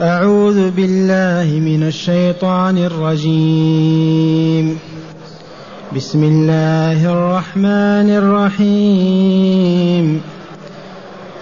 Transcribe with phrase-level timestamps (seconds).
[0.00, 4.78] أعوذ بالله من الشيطان الرجيم.
[5.96, 10.20] بسم الله الرحمن الرحيم.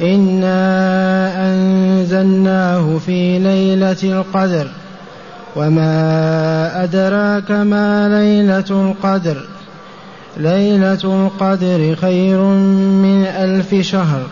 [0.02, 4.66] إنا أنزلناه في ليلة القدر.
[5.56, 9.46] وما أدراك ما ليلة القدر.
[10.36, 12.40] ليلة القدر خير
[13.02, 14.22] من ألف شهر.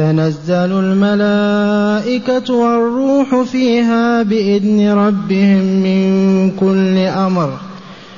[0.00, 7.52] تنزل الملائكة والروح فيها بإذن ربهم من كل أمر.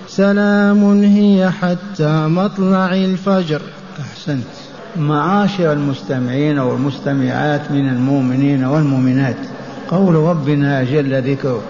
[0.09, 3.63] سلام هي حتى مطلع الفجر.
[4.01, 4.53] أحسنت.
[4.97, 9.37] معاشر المستمعين والمستمعات من المؤمنين والمؤمنات
[9.89, 11.62] قول ربنا جل ذكره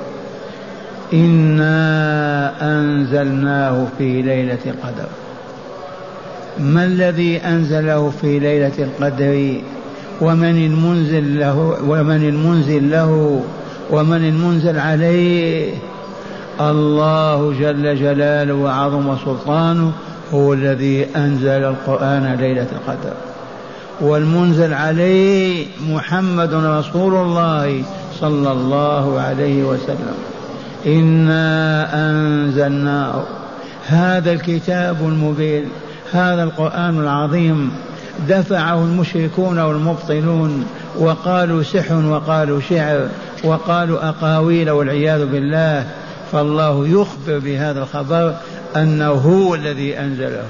[1.12, 5.09] إنا أنزلناه في ليلة القدر.
[6.61, 9.61] ما الذي أنزله في ليلة القدر؟
[10.21, 13.43] ومن المنزل له ومن المنزل له
[13.91, 15.75] ومن المنزل عليه
[16.61, 19.92] الله جل جلاله وعظم سلطانه
[20.34, 23.12] هو الذي أنزل القرآن ليلة القدر.
[24.01, 27.83] والمنزل عليه محمد رسول الله
[28.20, 30.14] صلى الله عليه وسلم.
[30.86, 33.23] إنا أنزلناه.
[33.86, 35.64] هذا الكتاب المبين
[36.12, 37.70] هذا القرآن العظيم.
[38.28, 40.66] دفعه المشركون والمبطلون
[40.98, 43.08] وقالوا سحر وقالوا شعر
[43.44, 45.86] وقالوا أقاويل والعياذ بالله
[46.33, 48.34] فالله يخبر بهذا الخبر
[48.77, 50.44] أنه هو الذي أنزله.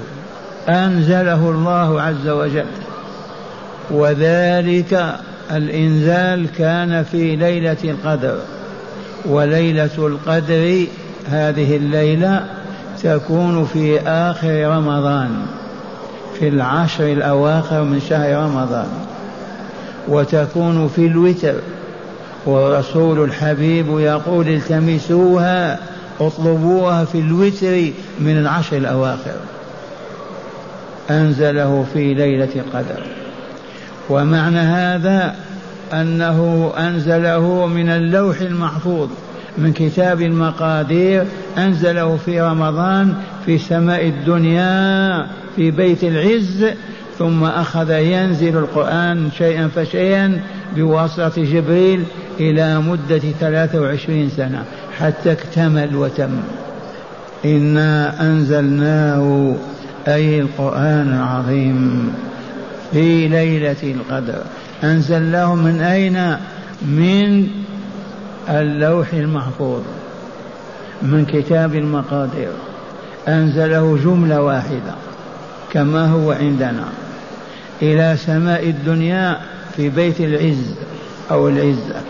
[0.69, 2.65] أنزله الله عز وجل.
[3.91, 5.15] وذلك
[5.51, 8.37] الإنزال كان في ليلة القدر.
[9.25, 10.85] وليلة القدر
[11.29, 12.45] هذه الليلة
[13.03, 15.45] تكون في آخر رمضان.
[16.39, 18.87] في العشر الأواخر من شهر رمضان
[20.07, 21.55] وتكون في الوتر
[22.45, 25.79] والرسول الحبيب يقول التمسوها
[26.21, 29.35] اطلبوها في الوتر من العشر الأواخر.
[31.09, 33.03] أنزله في ليلة القدر.
[34.09, 35.35] ومعنى هذا
[35.93, 39.09] أنه أنزله من اللوح المحفوظ
[39.57, 41.25] من كتاب المقادير
[41.57, 43.13] أنزله في رمضان
[43.45, 46.65] في سماء الدنيا في بيت العز
[47.19, 50.41] ثم أخذ ينزل القرآن شيئا فشيئا
[50.75, 52.03] بواسطة جبريل
[52.39, 54.63] إلى مدة ثلاثة وعشرين سنة
[54.99, 56.39] حتى اكتمل وتم.
[57.45, 59.55] إنا أنزلناه
[60.07, 62.13] أي القرآن العظيم
[62.91, 64.41] في ليلة القدر.
[64.83, 66.37] أنزلناه من أين؟
[66.81, 67.47] من
[68.49, 69.81] اللوح المحفوظ
[71.01, 72.51] من كتاب المقادير.
[73.27, 74.93] أنزله جملة واحدة
[75.73, 76.85] كما هو عندنا.
[77.81, 79.37] إلى سماء الدنيا
[79.75, 80.73] في بيت العز
[81.31, 82.01] أو العزة.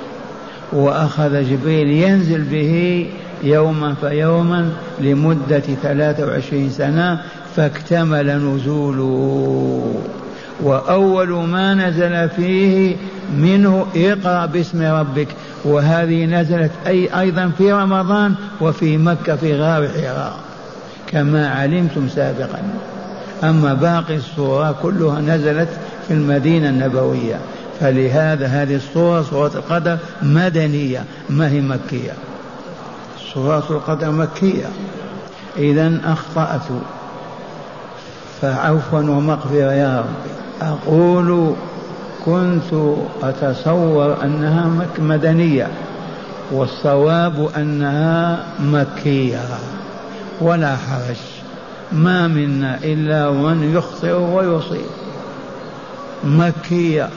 [0.73, 3.05] وأخذ جبريل ينزل به
[3.43, 4.69] يوما فيوما
[4.99, 7.21] لمدة ثلاثة وعشرين سنة
[7.55, 10.03] فاكتمل نزوله.
[10.63, 12.95] وأول ما نزل فيه
[13.37, 15.27] منه اقرأ باسم ربك.
[15.65, 20.52] وهذه نزلت أي أيضا في رمضان وفي مكة في غار حراء.
[21.13, 22.59] كما علمتم سابقا.
[23.43, 25.69] أما باقي الصورة كلها نزلت
[26.07, 27.35] في المدينة النبوية.
[27.79, 32.13] فلهذا هذه الصورة صورة القدر مدنية ما هي مكية.
[33.33, 34.65] صورة القدر مكية.
[35.57, 36.67] إذا أخطأت.
[38.41, 40.05] فعفوا ومغفرة يا رب.
[40.61, 41.53] أقول
[42.25, 45.67] كنت أتصور أنها مدنية
[46.51, 49.39] والصواب أنها مكية.
[50.41, 51.17] ولا حرج.
[51.91, 54.85] ما منا إلا من يخطئ ويصيب.
[56.23, 57.09] مكية.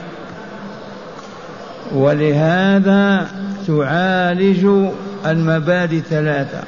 [1.95, 3.27] ولهذا
[3.67, 4.89] تعالج
[5.25, 6.59] المبادئ ثلاثة.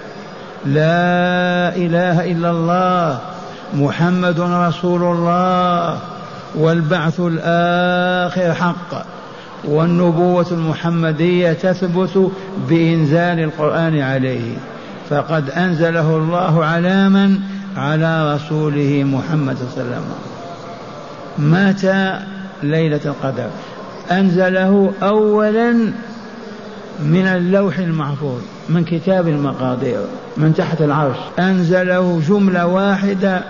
[0.65, 3.19] لا إله إلا الله
[3.73, 5.99] محمد رسول الله
[6.55, 9.05] والبعث الآخر حق.
[9.65, 12.31] والنبوة المحمدية تثبت
[12.69, 14.57] بإنزال القرآن عليه.
[15.09, 17.39] فقد أنزله الله على من
[17.77, 20.05] على رسوله محمد صلى الله عليه وسلم.
[21.37, 22.19] متى
[22.63, 23.49] ليلة القدر.
[24.11, 25.71] أنزله أولا
[26.99, 29.99] من اللوح المحفوظ من كتاب المقادير
[30.37, 31.17] من تحت العرش.
[31.39, 33.41] أنزله جملة واحدة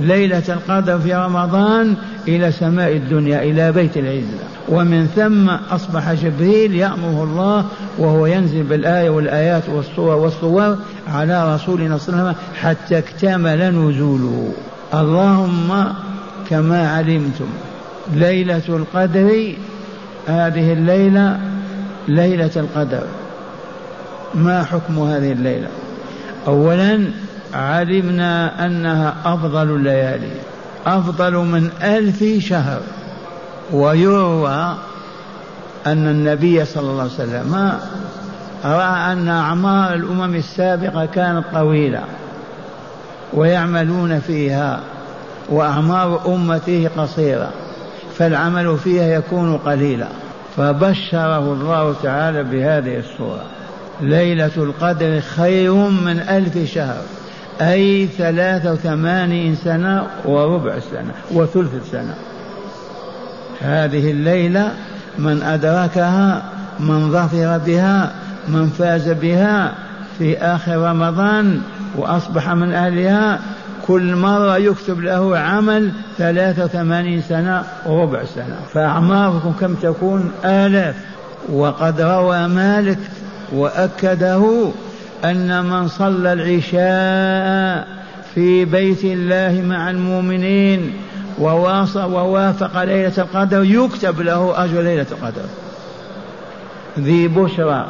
[0.00, 1.94] ليلة القدر في رمضان
[2.28, 4.46] إلى سماء الدنيا إلى بيت العزة.
[4.68, 7.64] ومن ثم أصبح جبريل يأمره الله
[7.98, 10.76] وهو ينزل بالآية والآيات والصور والصور
[11.08, 14.52] على رسولنا صلى الله عليه وسلم حتى اكتمل نزوله.
[14.94, 15.86] اللهم
[16.50, 17.46] كما علمتم
[18.14, 19.54] ليلة القدر
[20.26, 21.40] هذه الليلة
[22.08, 23.02] ليلة القدر.
[24.34, 25.68] ما حكم هذه الليلة؟
[26.46, 27.10] أولا
[27.54, 30.30] علمنا أنها أفضل الليالي
[30.86, 32.80] أفضل من ألف شهر.
[33.72, 34.74] ويروى
[35.86, 37.72] أن النبي صلى الله عليه وسلم
[38.64, 42.04] رأى أن أعمار الأمم السابقة كانت طويلة
[43.32, 44.80] ويعملون فيها
[45.48, 47.50] وأعمار أمته قصيرة
[48.18, 50.08] فالعمل فيها يكون قليلا.
[50.56, 53.44] فبشره الله تعالى بهذه الصورة.
[54.00, 57.02] ليلة القدر خير من ألف شهر.
[57.60, 62.14] أي ثلاثة وثمانين سنة وربع سنة وثلث سنة.
[63.60, 64.72] هذه الليلة
[65.18, 66.42] من أدركها
[66.80, 68.12] من ظفر بها
[68.48, 69.74] من فاز بها
[70.18, 71.60] في آخر رمضان
[71.96, 73.40] وأصبح من أهلها.
[73.86, 78.56] كل مرة يكتب له عمل ثلاثة وثمانين سنة وربع سنة.
[78.72, 80.94] فأعماركم كم تكون؟ آلاف.
[81.52, 82.98] وقد روى مالك
[83.52, 84.70] وأكده
[85.24, 87.88] أن من صلى العشاء
[88.34, 90.92] في بيت الله مع المؤمنين
[91.38, 95.42] ووافق ليلة القدر يكتب له أجر ليلة القدر.
[96.98, 97.86] ذي بشرى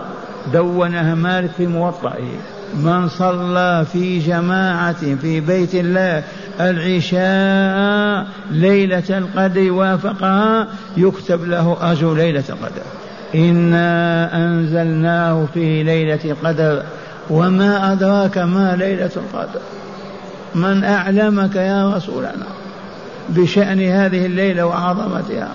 [0.52, 2.38] دونها مالك في موطئه.
[2.74, 6.22] من صلى في جماعة في بيت الله
[6.60, 12.82] العشاء ليلة القدر وافقها يكتب له أجر ليلة القدر.
[13.34, 16.82] إنا أنزلناه في ليلة القدر
[17.30, 19.60] وما أدراك ما ليلة القدر.
[20.54, 22.46] من أعلمك يا رسولنا
[23.28, 25.48] بشأن هذه الليلة وعظمتها.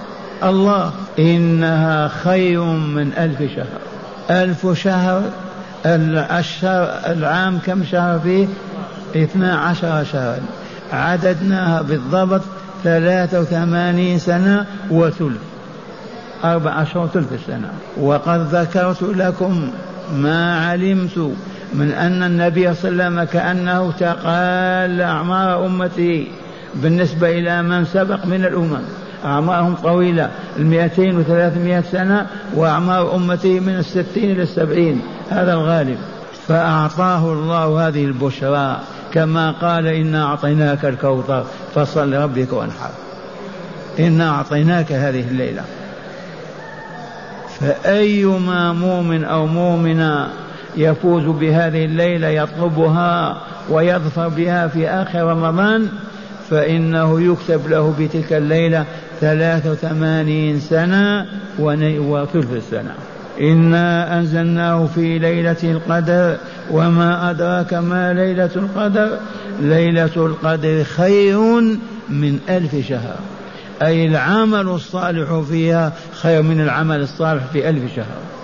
[0.44, 3.79] الله إنها خير من ألف شهر.
[4.29, 5.23] ألف شهر
[5.85, 8.47] الشهر العام كم شهر فيه؟
[9.15, 10.39] اثنا عشر شهرا.
[10.94, 12.41] عددناها بالضبط
[12.83, 15.41] ثلاثة وثمانين سنة وثلث.
[16.44, 17.69] أربع أشهر ثلث السنة.
[17.97, 19.69] وقد ذكرت لكم
[20.15, 21.31] ما علمت
[21.73, 26.27] من أن النبي صلى الله عليه وسلم كأنه تقال أعمار أمته
[26.75, 28.81] بالنسبة إلى من سبق من الأمم.
[29.25, 30.29] أعمارهم طويلة
[30.59, 35.01] المئتين وثلاثمائة سنة وأعمار أمته من الستين إلى السبعين.
[35.29, 35.97] هذا الغالب.
[36.47, 38.79] فأعطاه الله هذه البشرى.
[39.13, 41.45] كما قال إنا أعطيناك الكوثر
[41.75, 42.89] فصل لربك وانحر.
[44.00, 45.63] إنا أعطيناك هذه الليلة.
[47.59, 50.27] فأيما مؤمن أو مؤمنة
[50.77, 55.88] يفوز بهذه الليلة يطلبها ويظفر بها في آخر رمضان
[56.50, 58.85] فإنه يكتب له بتلك الليلة
[59.21, 61.25] ثلاث وثمانين سنة
[61.59, 62.95] وثلث السنة.
[63.41, 66.38] إنا أنزلناه في ليلة القدر
[66.71, 69.17] وما أدراك ما ليلة القدر؟
[69.62, 71.39] ليلة القدر خير
[72.09, 73.15] من ألف شهر.
[73.81, 78.40] أي العمل الصالح فيها خير من العمل الصالح في ألف شهر.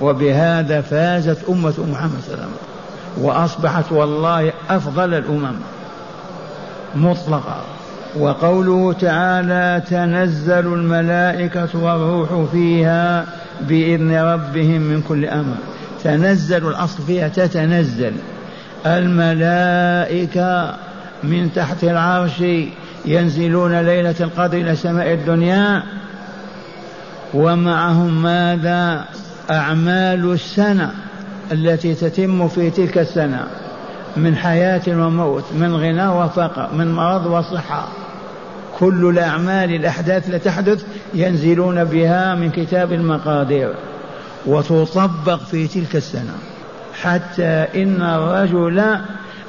[0.00, 2.52] وبهذا فازت أمة محمد صلى الله عليه وسلم.
[3.18, 5.54] وأصبحت والله أفضل الأمم.
[6.94, 7.60] مطلقا
[8.18, 13.26] وقوله تعالى تنزل الملائكة والروح فيها
[13.60, 15.54] بإذن ربهم من كل أمر.
[16.04, 18.12] تنزل الأصل فيها تتنزل.
[18.86, 20.74] الملائكة
[21.22, 22.42] من تحت العرش
[23.04, 25.82] ينزلون ليلة القدر إلى سماء الدنيا.
[27.34, 29.04] ومعهم ماذا؟
[29.50, 30.90] أعمال السنة
[31.52, 33.46] التي تتم في تلك السنة
[34.16, 37.88] من حياة وموت من غنى وفقر من مرض وصحة.
[38.78, 43.74] كل الأعمال الأحداث التي تحدث ينزلون بها من كتاب المقادير
[44.46, 46.34] وتطبق في تلك السنة.
[47.02, 48.98] حتى إن الرجل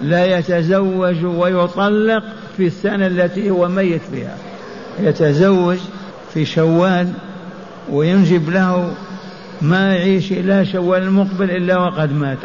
[0.01, 2.24] لا يتزوج ويطلق
[2.58, 4.36] في السنة التي هو ميت فيها
[5.00, 5.77] يتزوج
[6.34, 7.08] في شوال
[7.91, 8.91] وينجب له
[9.62, 12.38] ما يعيش إلى شوال المقبل إلا وقد مات.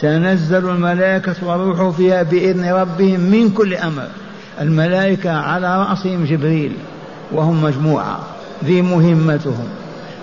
[0.00, 4.06] تنزل الملائكة والروح فيها بإذن ربهم من كل أمر.
[4.60, 6.72] الملائكة على رأسهم جبريل
[7.32, 8.20] وهم مجموعة
[8.64, 9.68] ذي مهمتهم.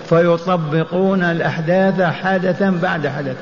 [0.08, 3.36] فيطبقون الأحداث حدثا بعد حدث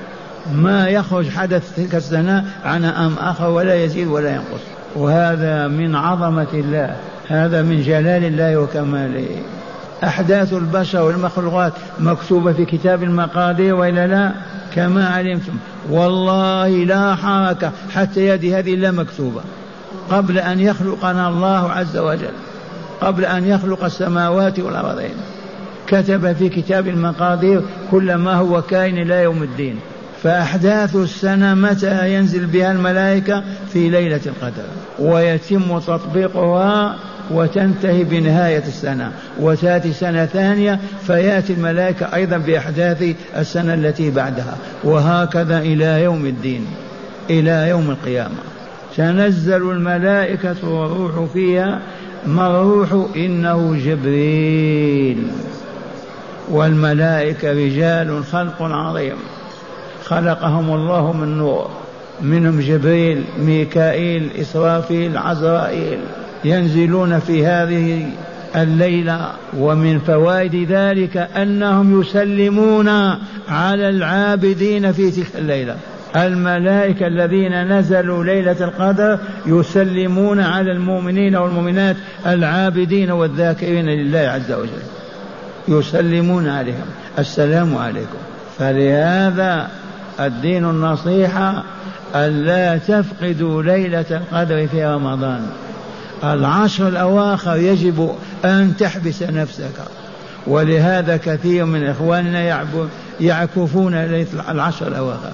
[0.54, 4.62] ما يخرج حدث تلك السنة عن أم آخر ولا يزيد ولا ينقص.
[4.96, 6.96] وهذا من عظمة الله
[7.28, 9.28] هذا من جلال الله وكماله.
[10.04, 14.32] أحداث البشر والمخلوقات مكتوبة في كتاب المقادير وإلا لا؟
[14.74, 15.52] كما علمتم.
[15.90, 17.70] والله لا حركة.
[17.94, 19.40] حتى يدي هذه لا مكتوبة.
[20.10, 22.34] قبل أن يخلقنا الله عز وجل.
[23.00, 25.14] قبل أن يخلق السماوات والأرضين.
[25.86, 29.76] كتب في كتاب المقادير كل ما هو كائن إلى يوم الدين.
[30.22, 33.42] فأحداث السنة متى ينزل بها الملائكة؟
[33.72, 34.64] في ليلة القدر.
[34.98, 36.96] ويتم تطبيقها
[37.30, 39.12] وتنتهي بنهاية السنة.
[39.40, 44.56] وتأتي سنة ثانية فيأتي الملائكة أيضا بأحداث السنة التي بعدها.
[44.84, 46.66] وهكذا إلى يوم الدين
[47.30, 48.34] إلى يوم القيامة.
[48.96, 51.80] تنزل الملائكة والروح فيها.
[52.26, 55.22] ما الروح؟ إنه جبريل.
[56.50, 59.16] والملائكة رجال خلق عظيم.
[60.04, 61.70] خلقهم الله من نور.
[62.22, 65.98] منهم جبريل ميكائيل إسرافيل عزرائيل.
[66.44, 68.10] ينزلون في هذه
[68.56, 72.88] الليلة ومن فوائد ذلك أنهم يسلمون
[73.48, 75.76] على العابدين في تلك الليلة.
[76.16, 81.96] الملائكة الذين نزلوا ليلة القدر يسلمون على المؤمنين والمؤمنات
[82.26, 84.82] العابدين والذاكرين لله عز وجل.
[85.68, 86.86] يسلمون عليهم.
[87.18, 88.18] السلام عليكم.
[88.58, 89.68] فلهذا
[90.20, 91.64] الدين النصيحة
[92.14, 95.46] ألا تفقدوا ليلة القدر في رمضان.
[96.24, 98.10] العشر الأواخر يجب
[98.44, 99.74] أن تحبس نفسك.
[100.46, 102.64] ولهذا كثير من إخواننا
[103.20, 103.94] يعكفون
[104.50, 105.32] العشر الأواخر.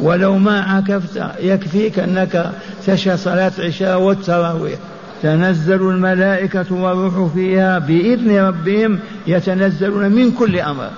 [0.00, 2.50] ولو ما عكفت يكفيك أنك
[2.86, 4.78] تشهد صلاة العشاء والتراويح.
[5.22, 10.90] تنزل الملائكة والروح فيها بإذن ربهم يتنزلون من كل أمر.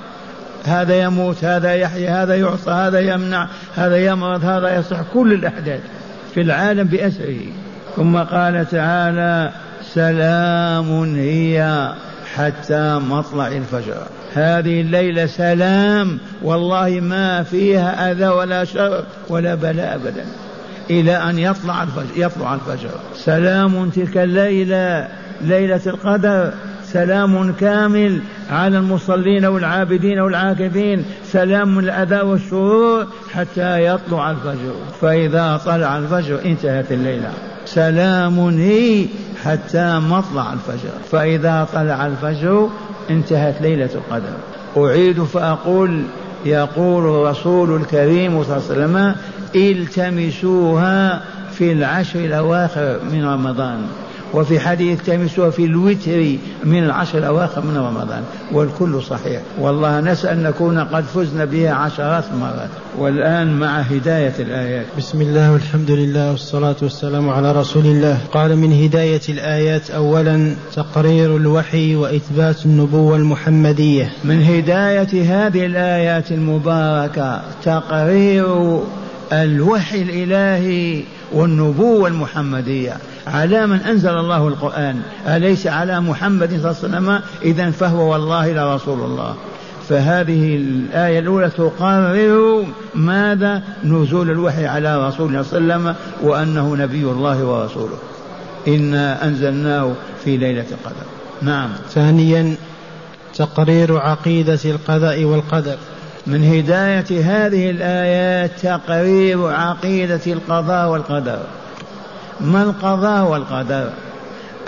[0.65, 5.81] هذا يموت هذا يحيى هذا يعصى هذا يمنع هذا يمرض هذا يصح كل الأحداث
[6.35, 7.41] في العالم بأسره.
[7.99, 9.51] ثم قال تعالى
[9.83, 11.89] سلام هي
[12.35, 14.03] حتى مطلع الفجر.
[14.35, 20.25] هذه الليلة سلام والله ما فيها أذى ولا شر ولا بلاء أبدا.
[20.91, 22.91] إلى أن يطلع الفجر يطلع الفجر.
[23.15, 25.09] سلام تلك الليلة
[25.41, 26.53] ليلة القدر.
[26.85, 31.05] سلام كامل على المصلين والعابدين والعاكفين.
[31.25, 34.75] سلام الأذى والشرور حتى يطلع الفجر.
[35.01, 37.31] فإذا طلع الفجر انتهت الليلة.
[37.75, 39.07] سلام هي
[39.45, 40.91] حتى مطلع الفجر.
[41.11, 42.69] فإذا طلع الفجر
[43.11, 44.33] انتهت ليلة القدر.
[44.77, 46.03] أعيد فأقول
[46.45, 49.15] يقول الرسول الكريم صلى الله عليه وسلم
[49.57, 51.23] التمسوها
[51.53, 53.87] في العشر الأواخر من رمضان.
[54.35, 59.43] وفي حديث التمسوها في الوتر من العشر الأواخر من رمضان والكل صحيح.
[59.61, 62.69] والله نسأل أن نكون قد فزنا بها عشرات المرات.
[62.99, 64.87] والآن مع هداية الآيات.
[64.99, 68.19] بسم الله والحمد لله والصلاة والسلام على رسول الله.
[68.33, 74.13] قال من هداية الآيات أولا تقرير الوحي وإثبات النبوة المحمدية.
[74.25, 78.81] من هداية هذه الآيات المباركة تقرير
[79.33, 82.97] الوحي الإلهي والنبوة المحمدية.
[83.27, 88.53] على من أنزل الله القرآن؟ أليس على محمد صلى الله عليه وسلم؟ إذا فهو والله
[88.53, 89.35] لرسول الله.
[89.89, 96.77] فهذه الآية الأولى تقرر ماذا نزول الوحي على رسول الله صلى الله عليه وسلم وأنه
[96.77, 97.99] نبي الله ورسوله.
[98.69, 99.93] إنا أنزلناه
[100.25, 101.07] في ليلة القدر.
[101.43, 101.71] نعم.
[101.91, 102.55] ثانيا
[103.35, 105.77] تقرير عقيدة القضاء والقدر.
[106.29, 111.39] من هداية هذه الآيات تقرير عقيدة القضاء والقدر.
[112.41, 113.91] ما القضاء والقدر؟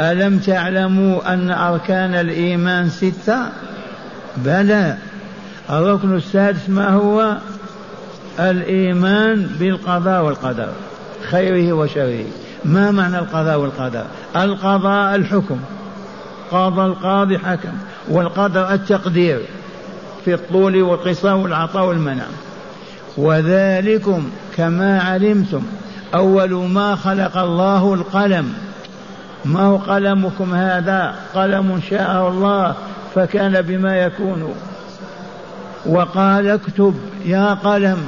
[0.01, 3.39] ألم تعلموا أن أركان الإيمان ستة؟
[4.37, 4.97] بلى.
[5.71, 7.37] الركن السادس ما هو؟
[8.39, 10.69] الإيمان بالقضاء والقدر
[11.31, 12.25] خيره وشره.
[12.65, 14.05] ما معنى القضاء والقدر؟
[14.37, 15.61] القضاء الحكم
[16.51, 17.73] قضى القاضي حكم
[18.09, 19.41] والقدر التقدير.
[20.25, 22.25] في الطول والقصار والعطاء والمنع
[23.17, 25.63] وذلكم كما علمتم.
[26.15, 28.55] أول ما خلق الله القلم.
[29.45, 32.75] ما هو قلمكم هذا؟ قلم شاء الله
[33.15, 34.55] فكان بما يكون.
[35.87, 37.99] وقال اكتب يا قلم.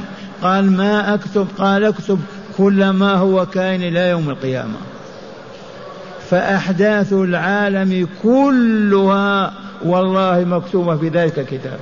[0.42, 2.20] قال ما أكتب؟ قال اكتب
[2.58, 4.76] كل ما هو كائن إلى يوم القيامة.
[6.30, 9.52] فأحداث العالم كلها
[9.84, 11.78] والله مكتوبة في ذلك الكتاب.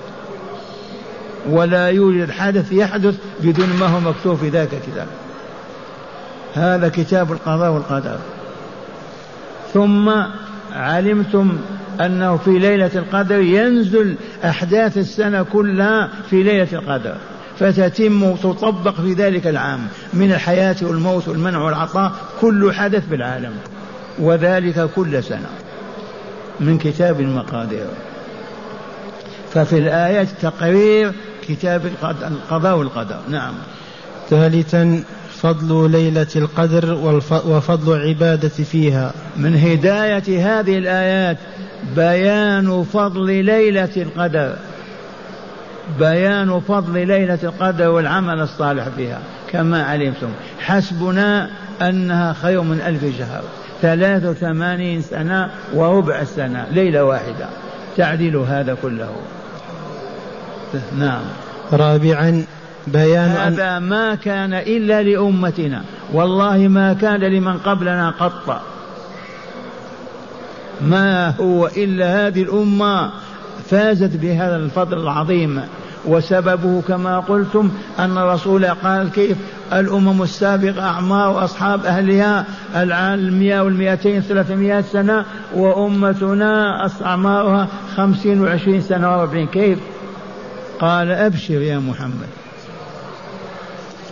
[1.49, 5.07] ولا يوجد حدث يحدث بدون ما هو مكتوب في ذاك الكتاب.
[6.55, 8.19] هذا كتاب القضاء والقدر.
[9.75, 10.11] ثم
[10.73, 11.59] علمتم
[12.01, 17.17] أنه في ليلة القدر ينزل أحداث السنة كلها في ليلة القدر.
[17.59, 19.81] فتتم تطبق في ذلك العام
[20.13, 23.53] من الحياة والموت والمنع والعطاء كل حدث بالعالم
[24.19, 25.51] وذلك كل سنة
[26.61, 27.87] من كتاب المقادير.
[29.55, 31.13] ففي الآيات تقرير
[31.55, 33.17] كتاب القضاء والقدر.
[33.29, 33.55] نعم.
[34.31, 35.05] ثالثا
[35.43, 36.95] فضل ليلة القدر
[37.47, 39.13] وفضل العبادة فيها.
[39.37, 41.37] من هداية هذه الآيات
[41.97, 44.57] بيان فضل ليلة القدر.
[45.99, 49.19] بيان فضل ليلة القدر والعمل الصالح فيها
[49.53, 50.29] كما علمتم.
[50.61, 51.51] حسبنا
[51.83, 53.43] أنها خير من ألف شهر.
[53.83, 57.47] ثلاث وثمانين سنة وربع السنة ليلة واحدة.
[57.97, 59.11] تعديل هذا كله.
[60.99, 61.23] نعم.
[61.73, 62.45] رابعا
[62.87, 65.83] بيان هذا ما كان إلا لأمتنا.
[66.13, 68.61] والله ما كان لمن قبلنا قط.
[70.81, 73.11] ما هو إلا هذه الأمة
[73.71, 75.63] فازت بهذا الفضل العظيم.
[76.07, 79.37] وسببه كما قلتم أن الرسول قال كيف؟
[79.73, 85.25] الأمم السابقة أعمار أصحاب أهلها المئة والمئتين ثلاثمائة سنة
[85.55, 89.79] وأمتنا أعمارها خمسين وعشرين سنة وأربعين كيف؟
[90.81, 92.29] قال أبشر يا محمد.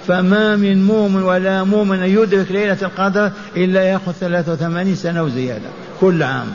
[0.06, 5.68] فما من مؤمن ولا مؤمن يدرك ليلة القدر إلا يأخذ 83 سنة وزيادة
[6.00, 6.46] كل عام.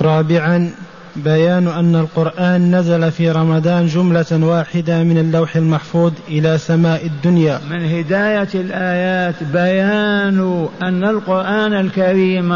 [0.00, 0.70] رابعا
[1.16, 7.60] بيان أن القرآن نزل في رمضان جملة واحدة من اللوح المحفوظ إلى سماء الدنيا.
[7.70, 12.52] من هداية الآيات بيان أن القرآن الكريم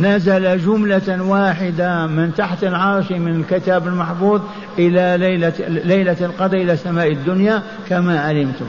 [0.00, 4.40] نزل جملة واحدة من تحت العرش من الكتاب المحفوظ
[4.78, 8.66] إلى ليلة, ليلة القدر إلى سماء الدنيا كما علمتم.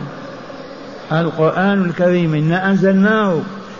[1.11, 3.39] القرآن الكريم إنا أنزلناه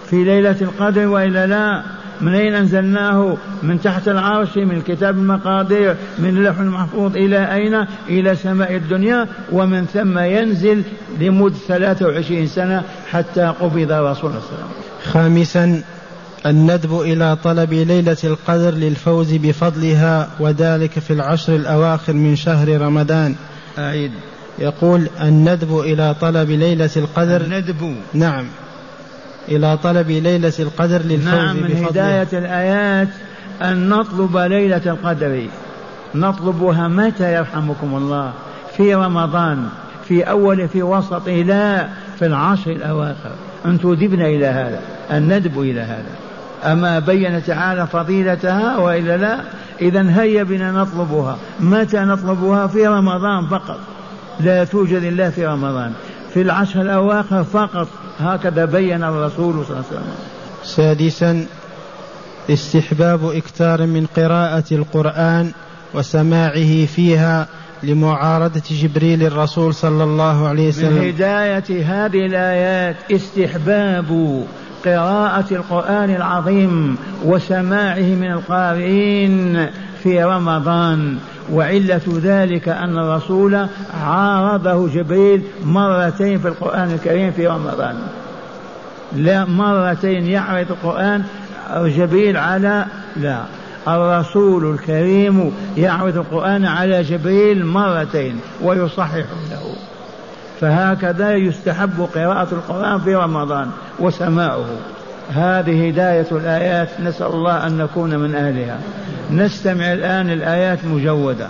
[0.10, 1.82] في ليلة القدر وإلا لا.
[2.22, 8.36] من أين أنزلناه؟ من تحت العرش من كتاب المقادير من اللوح المحفوظ إلى أين؟ إلى
[8.36, 9.28] سماء الدنيا.
[9.52, 10.84] ومن ثم ينزل
[11.20, 14.68] لمدة 23 سنة حتى قبض رسول الله صلى الله عليه وسلم.
[15.04, 15.82] خامسا
[16.46, 23.36] الندب إلى طلب ليلة القدر للفوز بفضلها وذلك في العشر الأواخر من شهر رمضان.
[23.78, 24.12] أعيد
[24.60, 27.42] يقول الندب إلى طلب ليلة القدر.
[27.42, 27.96] الندب.
[28.14, 28.46] نعم.
[29.50, 33.08] إلى طلب ليلة القدر للفوز نعم من بفضلها هداية الآيات
[33.62, 35.48] أن نطلب ليلة القدر.
[36.16, 38.34] نطلبها متى يرحمكم الله؟
[38.78, 39.68] في رمضان
[40.08, 41.88] في أول في وسط لا
[42.20, 43.32] في العشر الأواخر.
[43.66, 44.82] أن تذبنا إلى هذا.
[45.12, 46.27] الندب إلى هذا.
[46.64, 49.40] أما بين تعالى فضيلتها وإلا لا
[49.82, 51.38] إذا هيا بنا نطلبها.
[51.60, 53.80] متى نطلبها؟ في رمضان فقط.
[54.40, 55.94] لا توجد إلا في رمضان.
[56.34, 57.88] في العشر الأواخر فقط.
[58.20, 60.16] هكذا بين الرسول صلى الله عليه وسلم.
[60.64, 61.46] سادسا
[62.50, 65.52] استحباب إكثار من قراءة القرآن
[65.94, 67.48] وسماعه فيها
[67.84, 74.44] لمعارضة جبريل الرسول صلى الله عليه من وسلم هداية هذه الآيات استحباب
[74.96, 79.68] قراءة القرآن العظيم وسماعه من القارئين
[80.04, 81.18] في رمضان
[81.52, 83.68] وعلة ذلك أن الرسول
[84.04, 87.96] عارضه جبريل مرتين في القرآن الكريم في رمضان.
[89.16, 91.24] لا مرتين يعرض القرآن
[91.76, 92.86] جبريل على
[93.18, 93.42] لا
[93.88, 99.16] الرسول الكريم يعرض القرآن على جبريل مرتين ويصحح
[99.52, 99.76] له.
[100.62, 103.68] فهكذا يستحب قراءة القرآن في رمضان
[104.00, 104.66] وسماعه
[105.30, 108.80] هذه هداية الآيات نسأل الله أن نكون من أهلها.
[109.32, 111.48] نستمع الآن الآيات مجودة.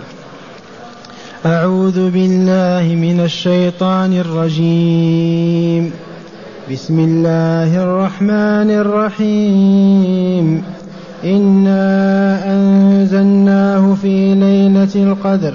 [1.46, 5.92] أعوذ بالله من الشيطان الرجيم.
[6.72, 10.62] بسم الله الرحمن الرحيم.
[11.24, 15.54] إنا أنزلناه في ليلة القدر.